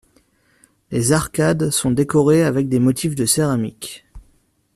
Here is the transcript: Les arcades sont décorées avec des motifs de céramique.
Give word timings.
Les 0.89 1.11
arcades 1.11 1.69
sont 1.69 1.91
décorées 1.91 2.41
avec 2.43 2.67
des 2.69 2.79
motifs 2.79 3.13
de 3.13 3.27
céramique. 3.27 4.03